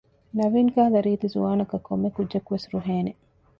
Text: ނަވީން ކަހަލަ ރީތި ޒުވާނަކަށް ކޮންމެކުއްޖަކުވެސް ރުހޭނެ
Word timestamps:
ނަވީން 0.37 0.71
ކަހަލަ 0.75 0.99
ރީތި 1.05 1.27
ޒުވާނަކަށް 1.33 1.85
ކޮންމެކުއްޖަކުވެސް 1.87 2.67
ރުހޭނެ 2.73 3.11